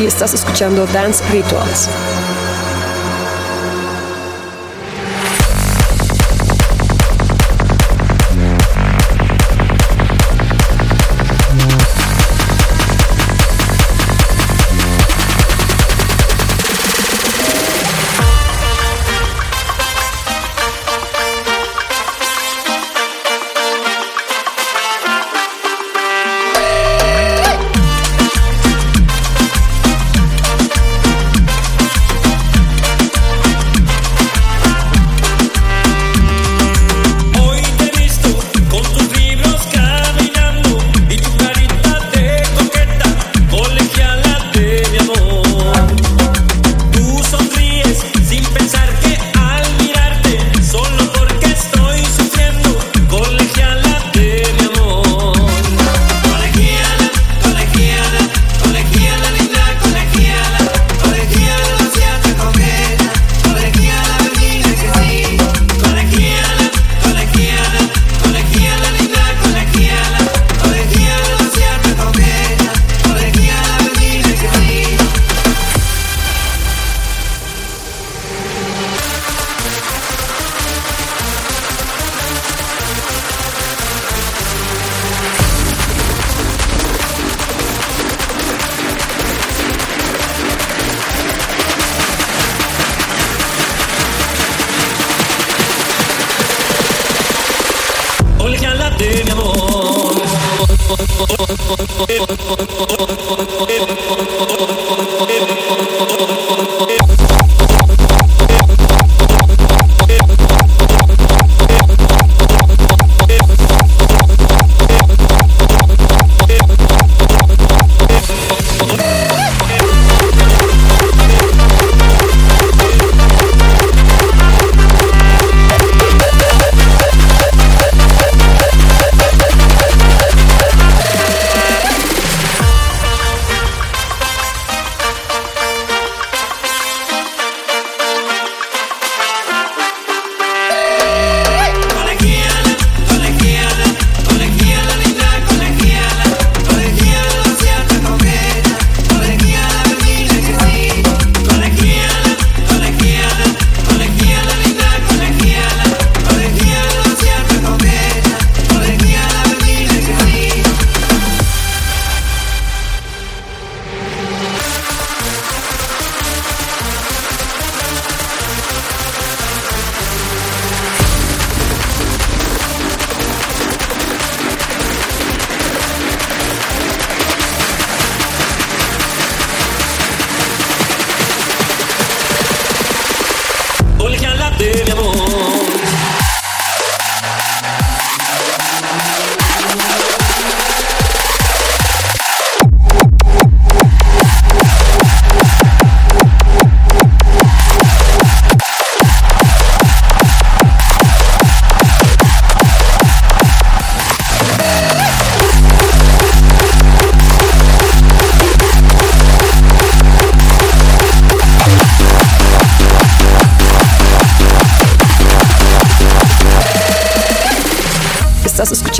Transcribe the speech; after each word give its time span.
y 0.00 0.06
estás 0.06 0.32
escuchando 0.32 0.86
Dance 0.86 1.22
Rituals. 1.30 1.88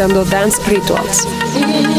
Escuchando 0.01 0.25
Dance 0.25 0.63
Rituals. 0.67 1.90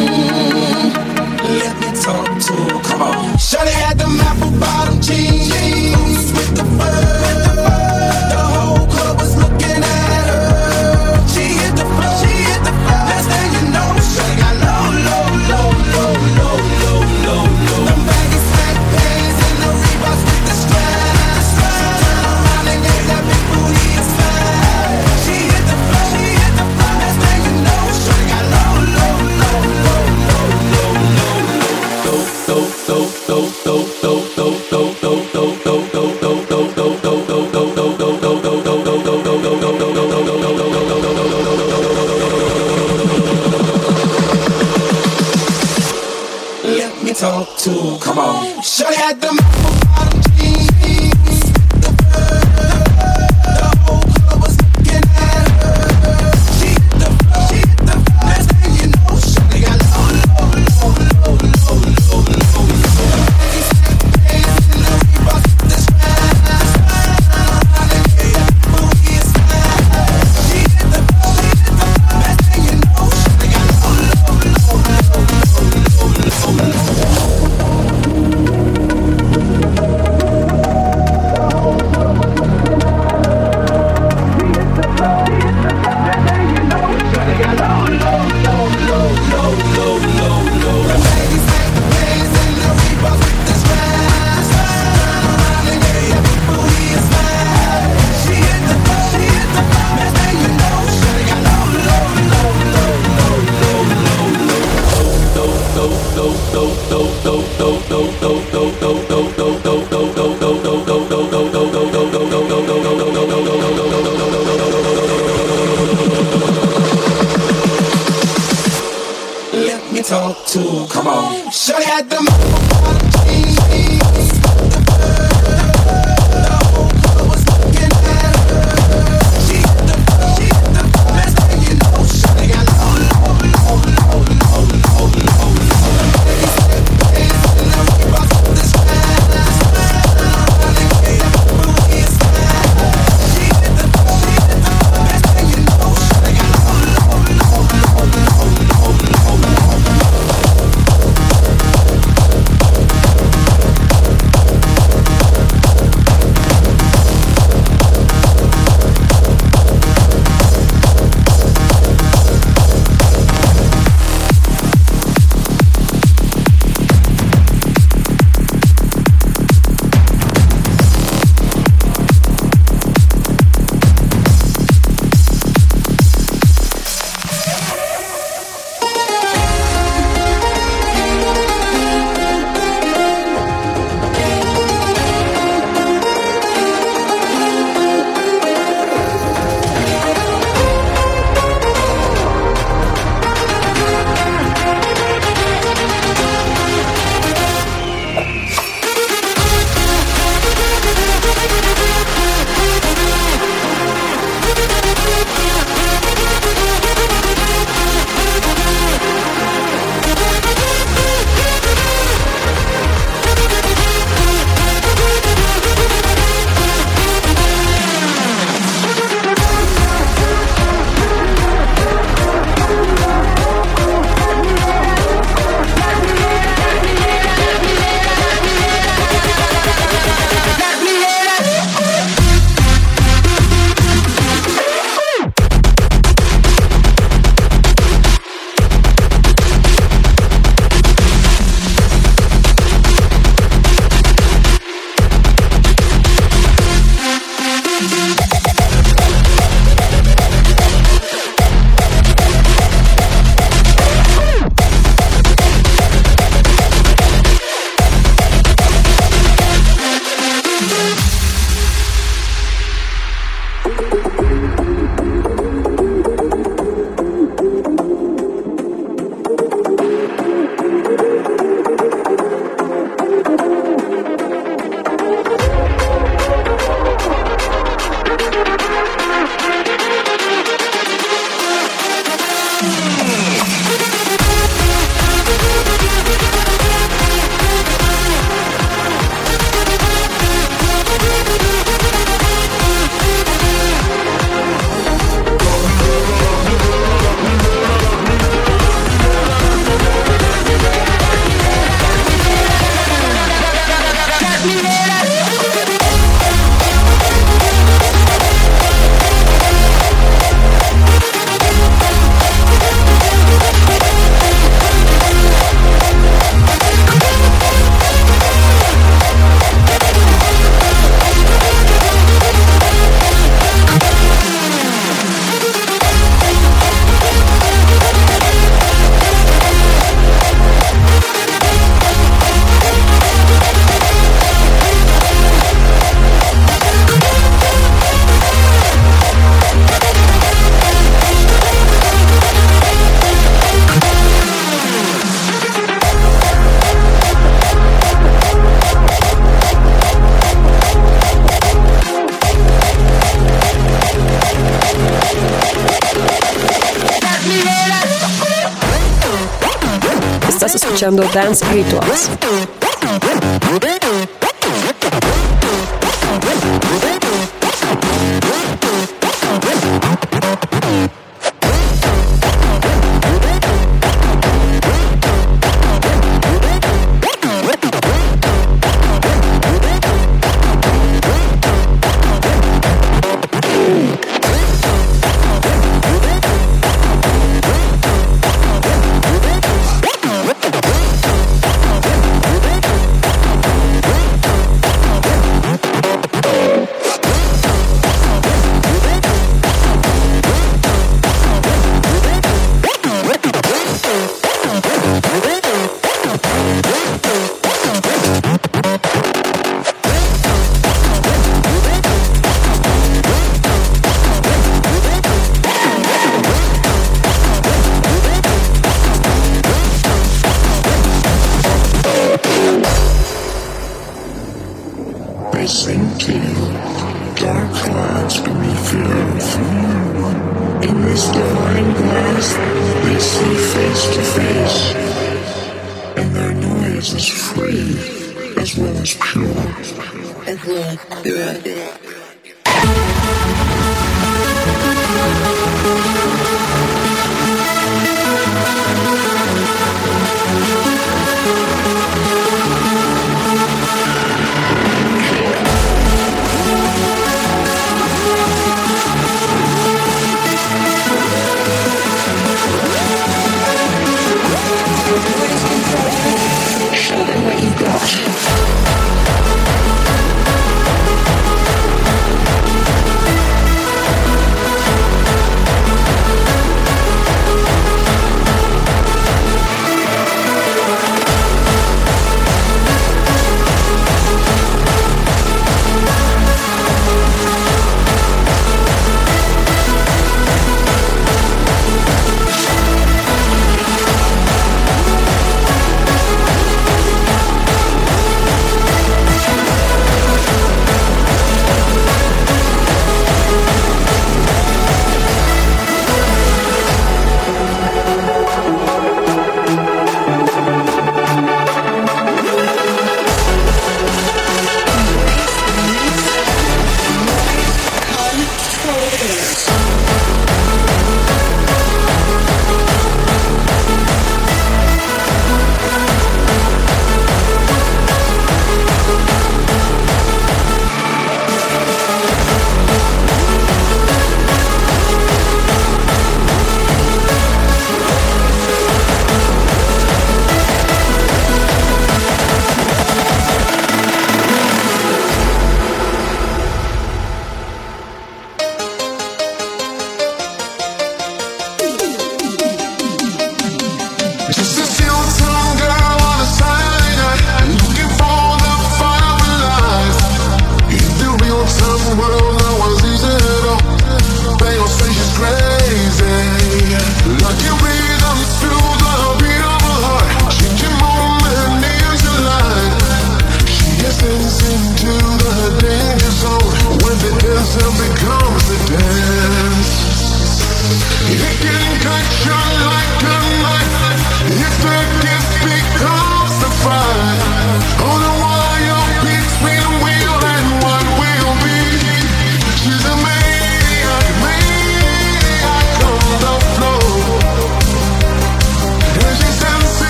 Escuchando 360.56 361.04
Dance 361.14 361.46
Rituals. 361.54 362.10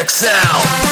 XL. 0.00 0.91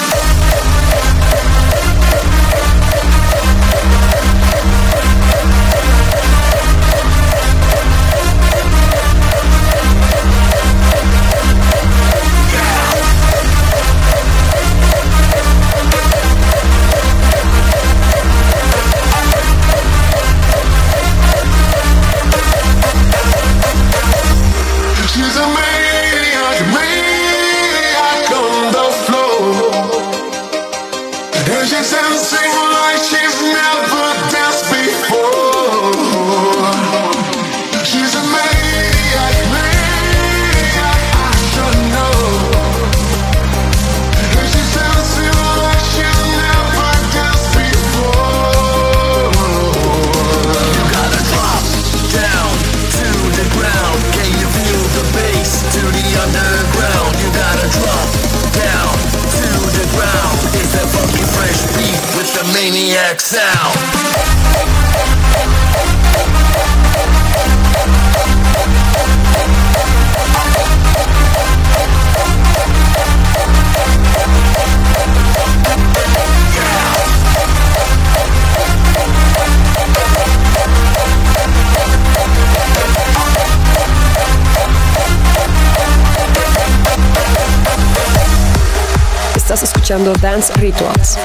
Escuchando 89.62 90.12
Dance 90.20 90.52
Rituals. 90.54 91.18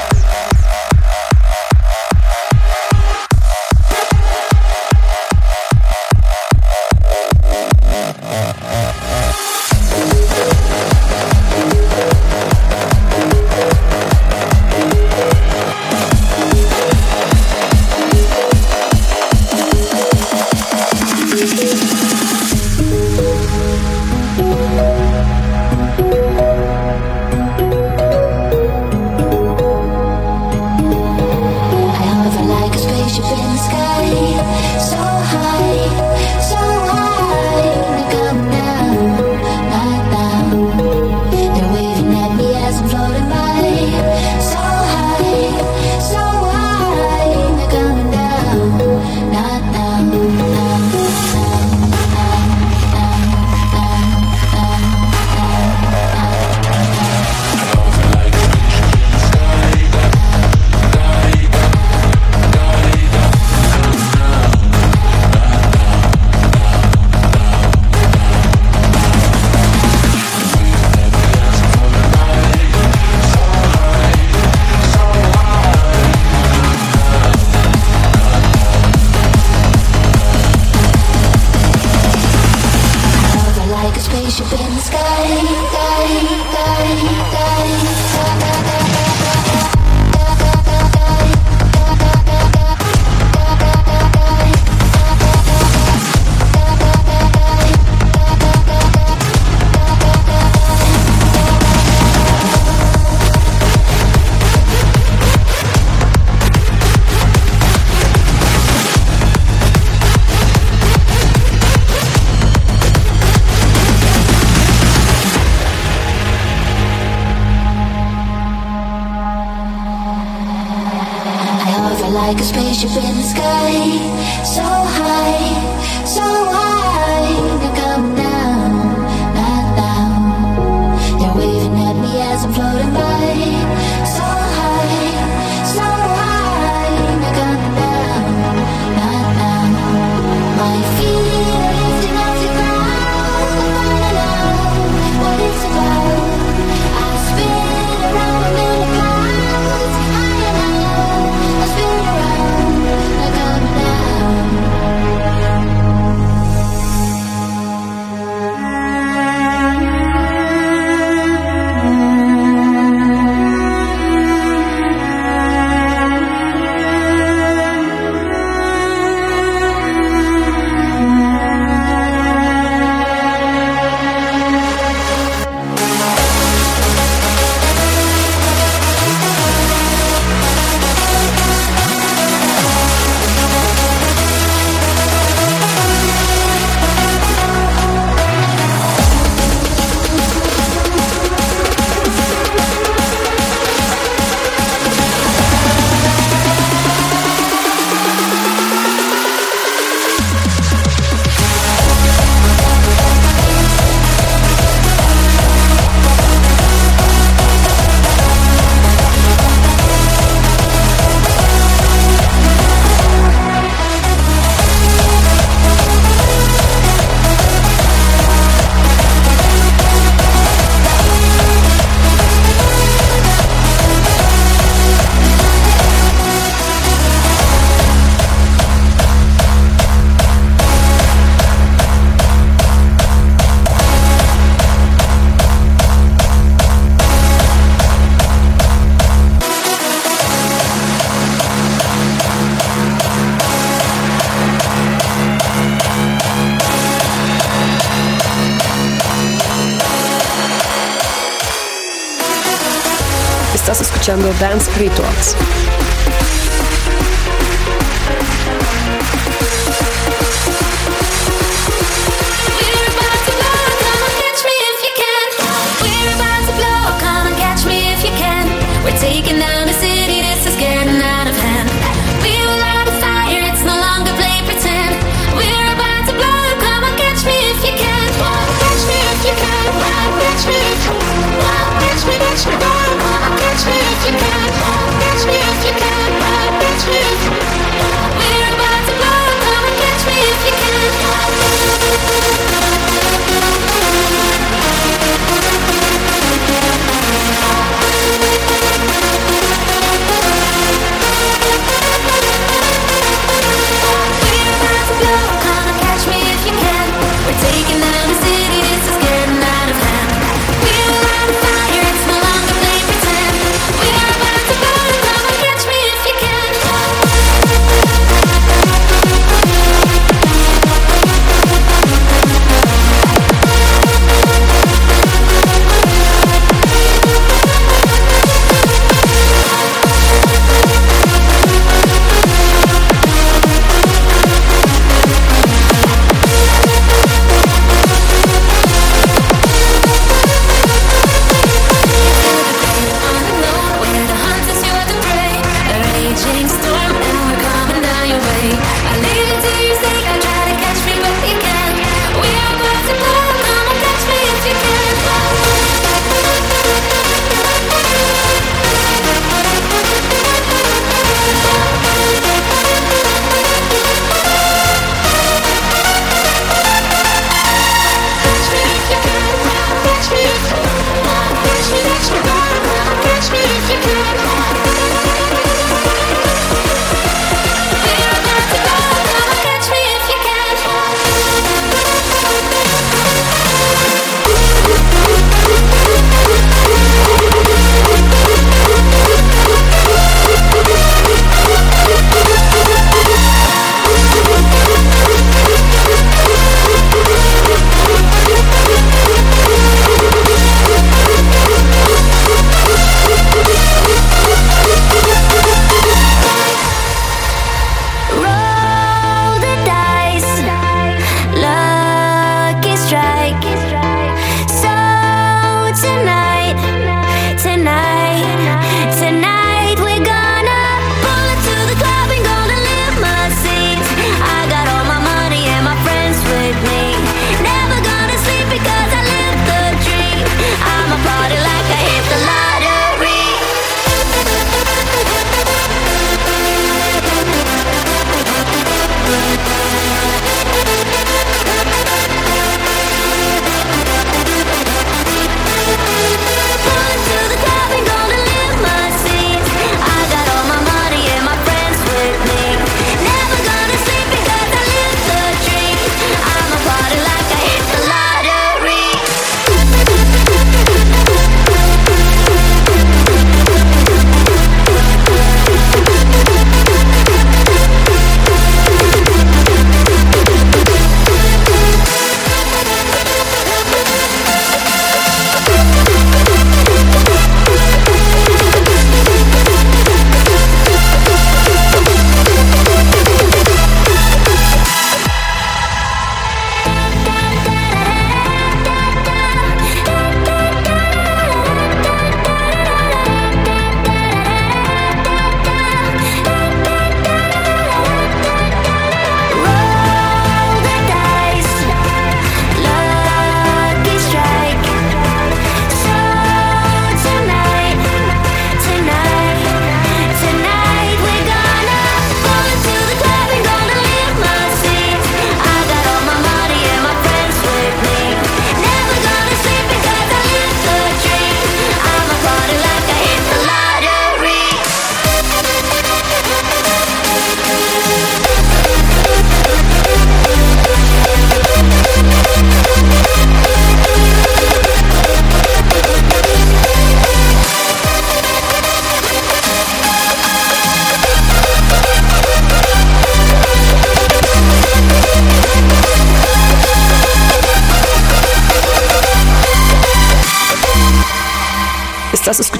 Dance 254.38 254.68
Rituals. 254.78 255.55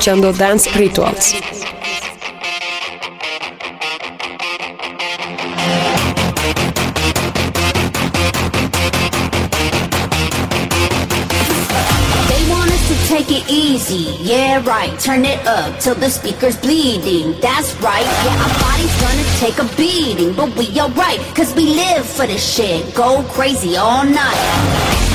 Escuchando 0.07 0.33
Dance 0.33 0.71
Rituals. 0.79 1.35
take 13.09 13.31
it 13.31 13.49
easy, 13.49 14.17
yeah 14.21 14.63
right. 14.65 14.99
Turn 15.01 15.25
it 15.25 15.45
up 15.47 15.79
till 15.81 15.95
the 15.95 16.11
speaker's 16.11 16.57
bleeding, 16.57 17.41
that's 17.41 17.73
right 17.81 18.05
Yeah, 18.05 18.43
our 18.43 18.53
body's 18.61 19.01
gonna 19.01 19.23
take 19.39 19.59
a 19.59 19.77
beating 19.77 20.35
But 20.35 20.55
we 20.57 20.69
alright, 20.79 21.21
cause 21.35 21.55
we 21.55 21.67
live 21.67 22.05
for 22.05 22.27
this 22.27 22.45
shit. 22.45 22.95
Go 22.95 23.23
crazy 23.31 23.77
all 23.77 24.05
night 24.05 25.06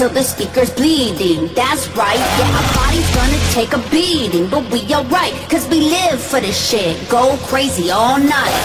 till 0.00 0.08
the 0.08 0.22
speaker's 0.22 0.70
bleeding. 0.70 1.52
That's 1.52 1.84
right, 1.92 2.16
yeah, 2.16 2.56
our 2.56 2.68
body's 2.72 3.10
gonna 3.14 3.40
take 3.52 3.72
a 3.76 3.82
beating, 3.92 4.48
but 4.48 4.64
we 4.72 4.80
alright, 4.94 5.34
cause 5.50 5.68
we 5.68 5.92
live 5.92 6.18
for 6.18 6.40
this 6.40 6.56
shit. 6.56 6.96
Go 7.10 7.36
crazy 7.52 7.90
all 7.90 8.16
night. 8.16 8.56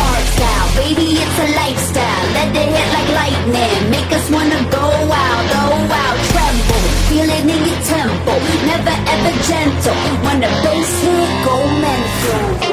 Hard 0.00 0.26
style, 0.36 0.68
baby, 0.76 1.16
it's 1.16 1.38
a 1.46 1.48
lifestyle. 1.56 2.24
Let 2.36 2.52
it 2.52 2.68
hit 2.76 2.88
like 2.92 3.10
lightning, 3.20 3.80
make 3.88 4.10
us 4.12 4.26
wanna 4.28 4.60
go 4.68 4.86
out, 5.24 5.44
go 5.56 5.64
out, 6.04 6.16
tremble, 6.28 6.84
feel 7.08 7.28
it 7.36 7.44
in 7.54 7.60
your 7.68 7.80
temple, 7.96 8.40
never 8.68 8.96
ever 9.14 9.32
gentle. 9.48 9.96
When 10.28 10.44
the 10.44 10.52
bass 10.60 10.92
hit, 11.00 11.30
go 11.48 11.56
mental. 11.86 12.71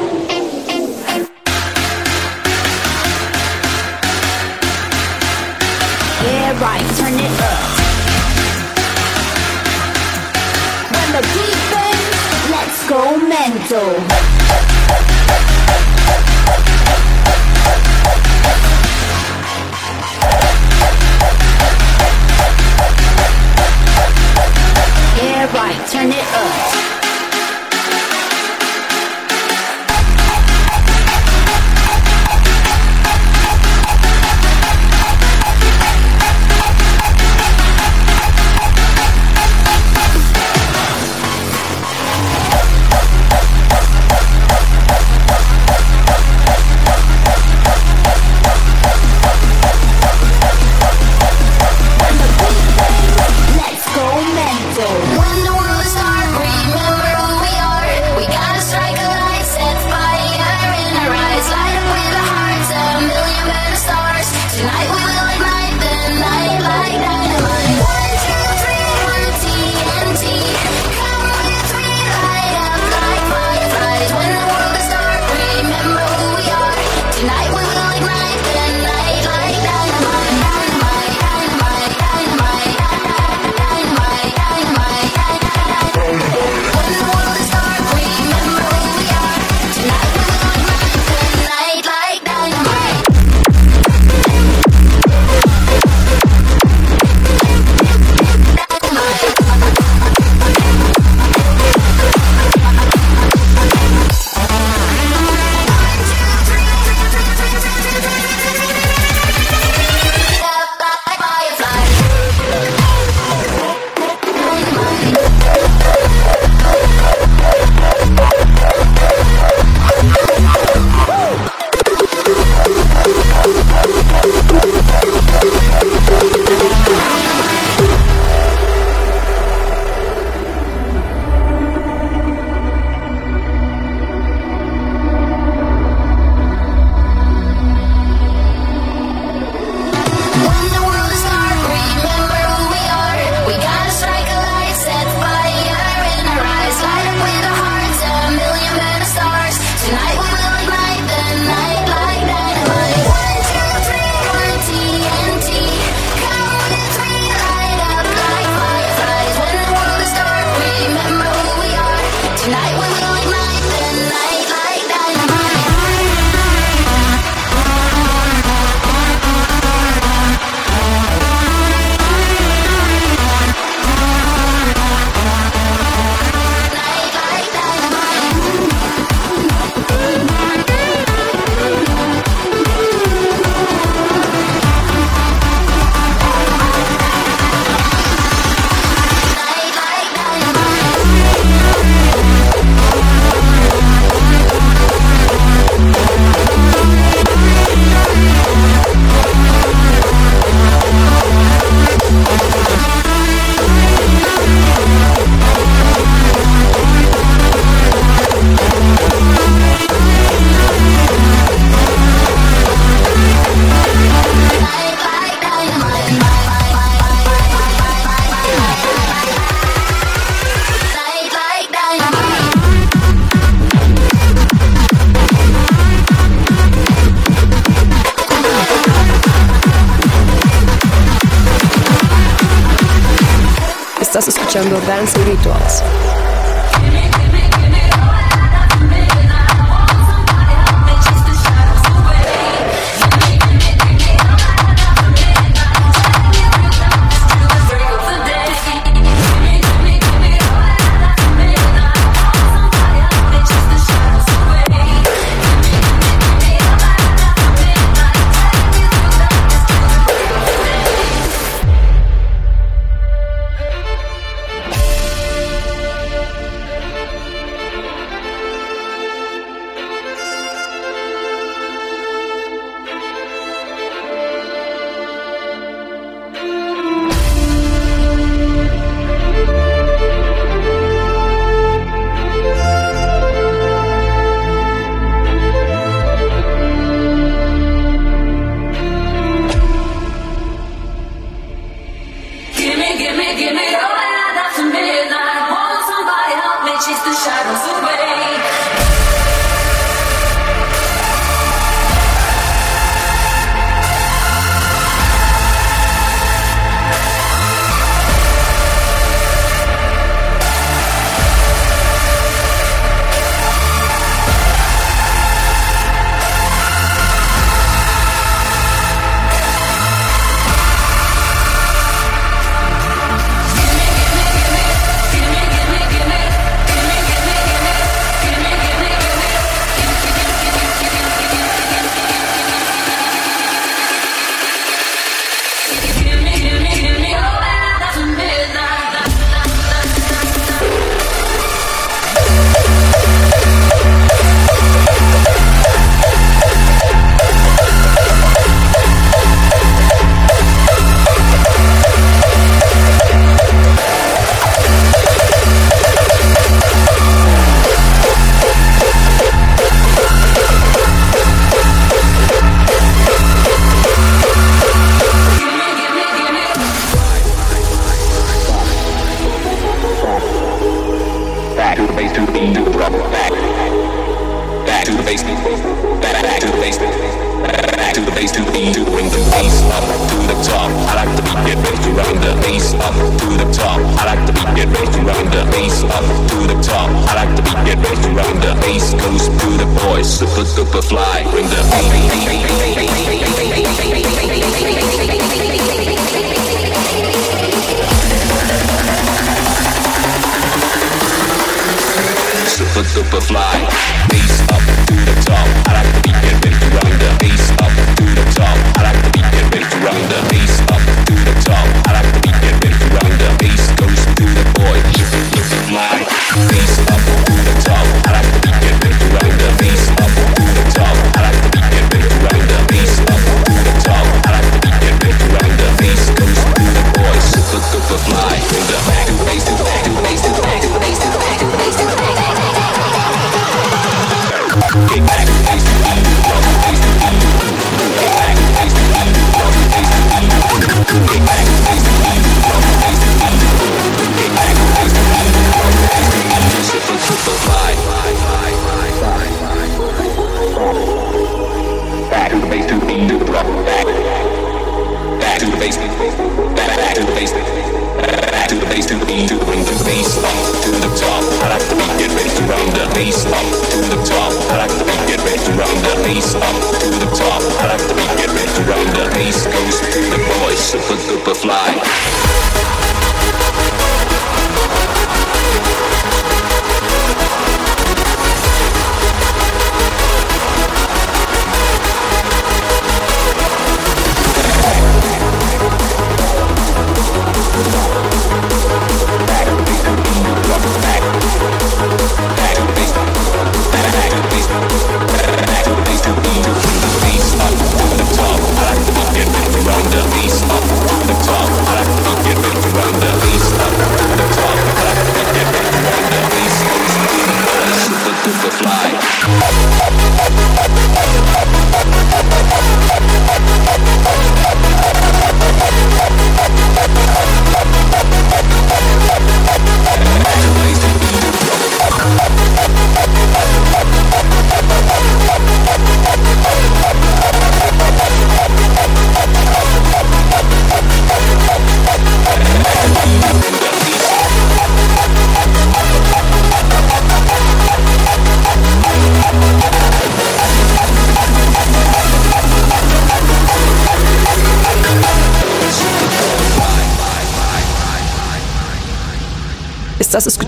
to 458.90 458.98
the 458.98 459.06
beat, 459.06 459.28
to 459.28 459.36
the 459.38 459.84
bass 459.86 460.18
up 460.18 460.34
to 460.66 460.70
the 460.82 460.90
top. 460.98 461.22
I 461.46 461.54
like 461.54 461.68
to 461.68 461.76
beat 461.78 461.94
get 461.94 462.10
ready 462.10 462.30
to 462.34 462.42
run 462.50 462.66
the 462.74 462.90
bass 462.92 463.24
up 463.24 463.46
to 463.70 463.78
the 463.86 464.02
top. 464.02 464.32
I 464.50 464.66
like 464.66 464.74
to 464.78 464.84
beat 464.84 465.02
get 465.06 465.22
ready 465.22 465.38
to 465.46 465.52
run 465.54 465.70
the 465.86 465.94
bass 466.02 466.34
up 466.34 466.56
to 466.82 466.88
the 466.98 467.06
top. 467.14 467.42
I 467.62 467.66
like 467.70 467.86
to 467.86 467.94
beat 467.94 468.10
get 468.18 468.30
ready 468.34 468.50
to 468.50 468.62
run 468.66 468.86
the 468.98 469.06
bass 469.14 469.46
goes 469.46 469.78
to 469.94 470.00
the 470.10 470.18
boys 470.42 470.58
super 470.58 470.98
duper 471.06 471.36
fly. 471.36 472.39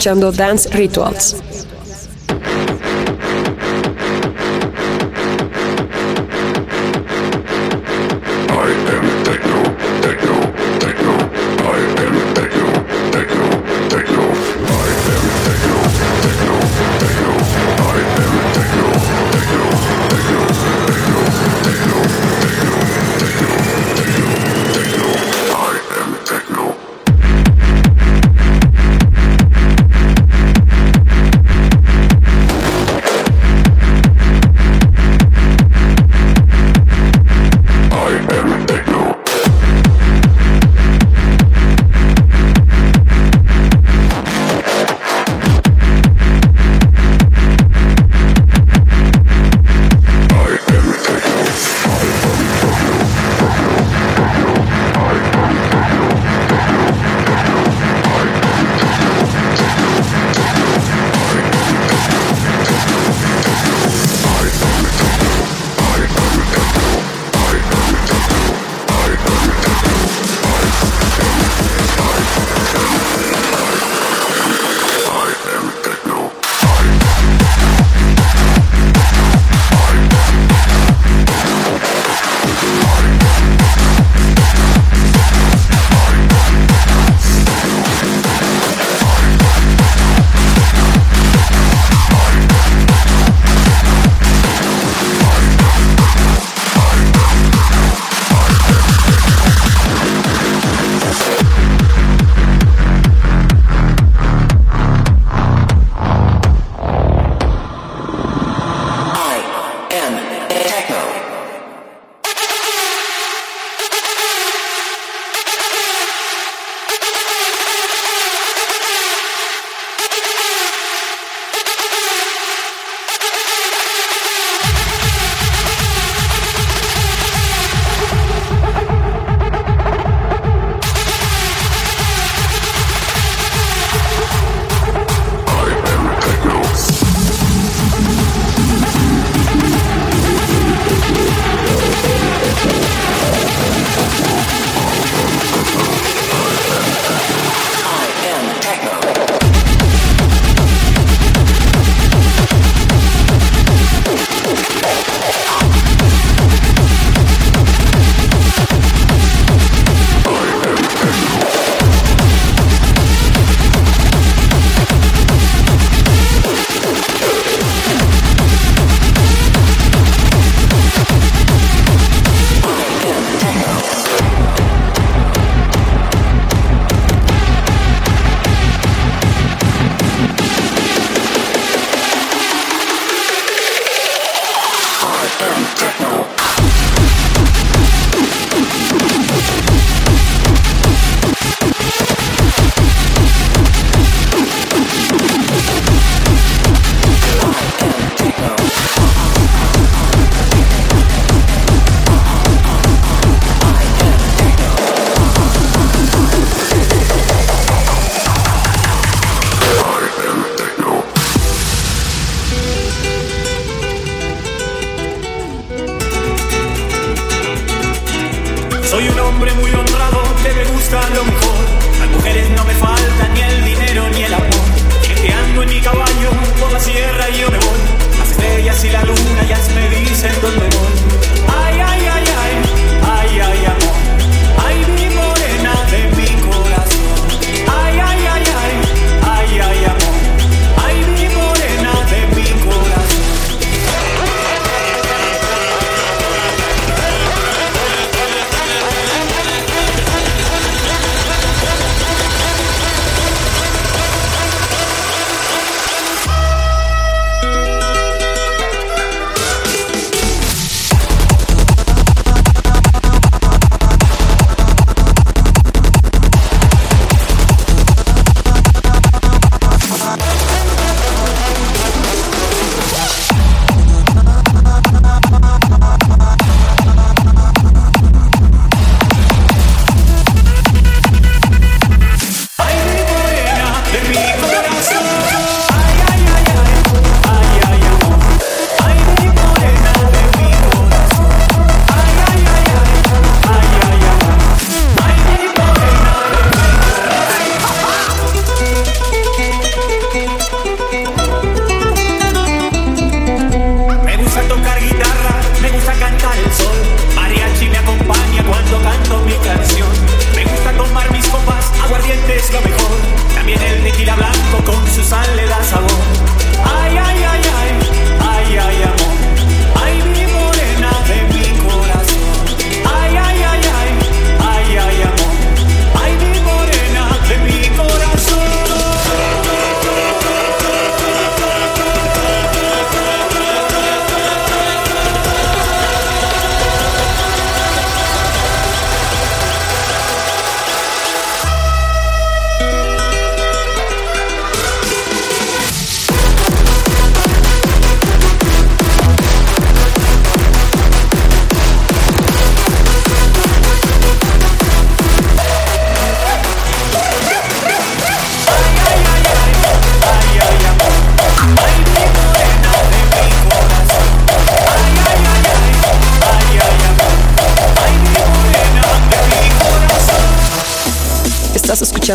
Escuchando 0.02 0.32
Dance 0.32 0.68
Rituals. 0.70 1.36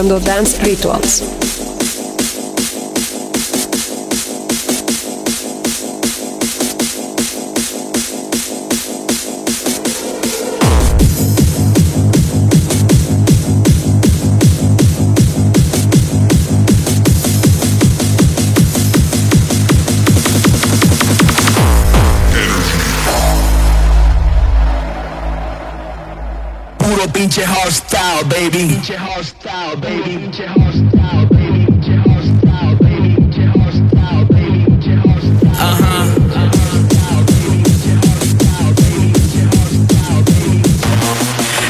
Estás 0.07 0.15
escuchando 0.15 0.19
Dance 0.19 0.57
Rituals. 0.63 1.23
Puro 26.77 27.07
pinche 27.11 27.43
hardstyle, 27.45 28.23
baby. 28.29 28.67
Pinche 28.67 28.95
baby. 29.81 30.17
Pinche 30.17 30.45
hardstyle, 30.47 31.27
baby. 31.29 31.65
Pinche 31.65 31.95
hardstyle, 32.05 32.75
baby. 32.79 33.15
Pinche 33.15 33.45
hardstyle, 33.53 34.25
baby. 34.29 34.65
Pinche 34.65 34.95
hardstyle. 35.03 35.51
Uh 35.53 35.75
huh. 35.81 36.05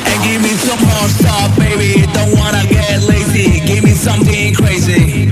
And 0.10 0.20
give 0.24 0.42
me 0.42 0.54
some 0.68 0.80
hardstyle, 0.80 1.50
baby. 1.58 2.08
Don't 2.14 2.34
wanna 2.38 2.64
get 2.68 3.04
lazy. 3.04 3.60
Give 3.66 3.84
me 3.84 3.94
something 3.94 4.54
crazy. 4.56 5.30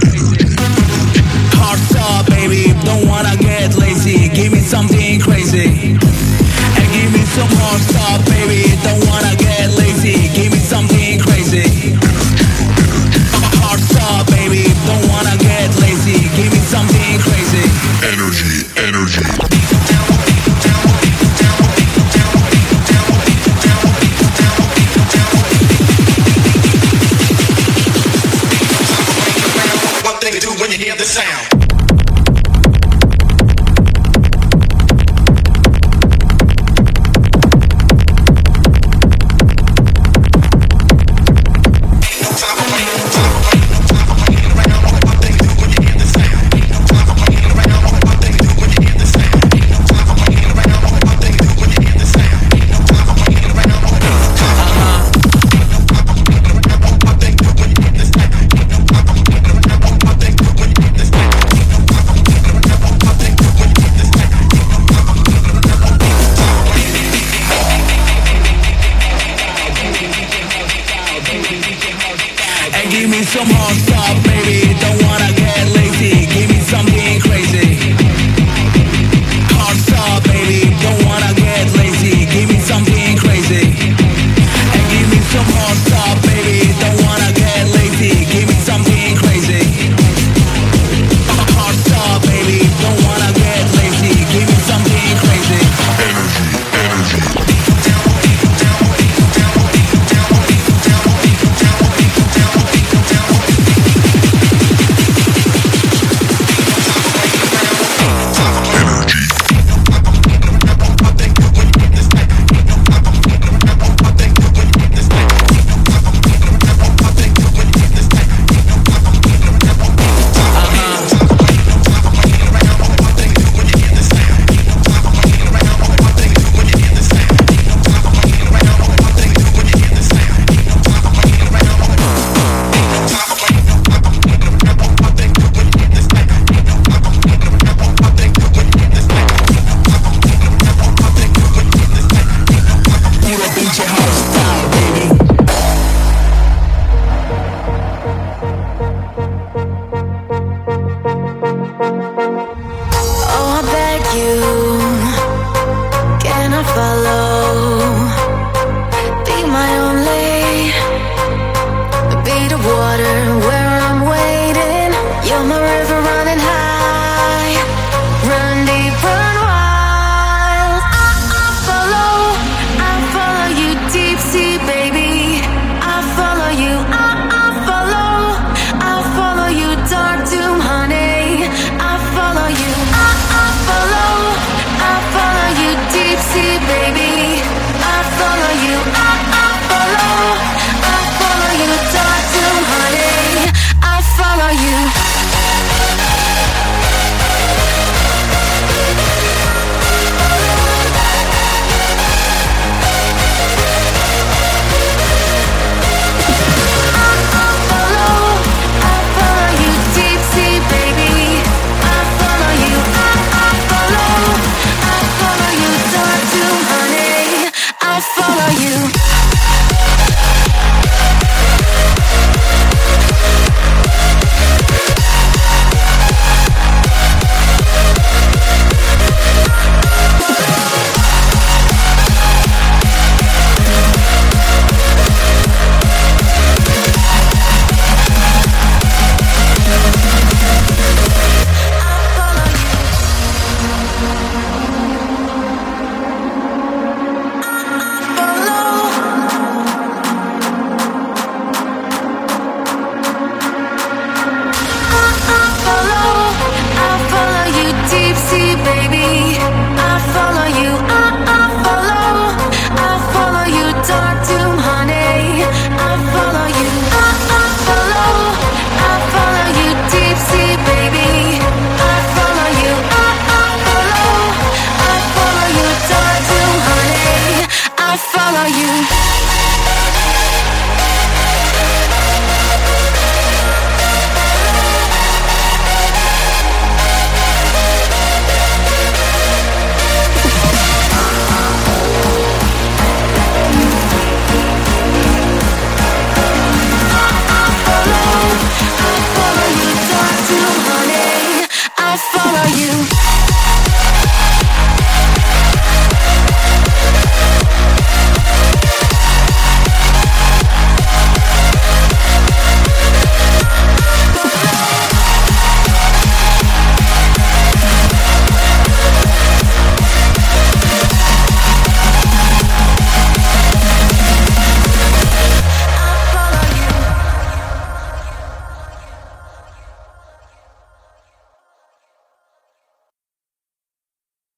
Hardstyle, 1.60 2.24
baby. 2.30 2.74
Don't 2.84 3.08
wanna 3.08 3.36
get 3.38 3.76
lazy. 3.76 4.30
Give 4.30 4.52
me 4.52 4.60
something 4.60 5.20
crazy. 5.20 5.98
And 6.78 6.88
give 6.96 7.12
me 7.14 7.24
some 7.36 7.50
hardstyle, 7.60 8.22
baby. 8.26 8.76
Don't 8.84 9.04
wanna 9.08 9.36
get 9.36 9.72
lazy. 9.78 10.30
Give 10.36 10.52
me 10.52 10.60
something 10.60 11.20
crazy. 11.20 11.65
Crazy. 16.76 17.64
Energy, 18.04 18.68
energy. 18.76 19.35